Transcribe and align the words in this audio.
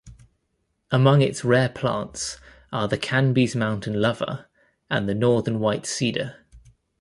Among 0.89 1.21
its 1.21 1.45
rare 1.45 1.69
plants 1.69 2.39
are 2.73 2.87
the 2.87 2.97
Canby's 2.97 3.55
mountain 3.55 4.01
lover 4.01 4.47
and 4.89 5.07
the 5.07 5.13
northern 5.13 5.59
white 5.59 5.85
cedar. 5.85 6.37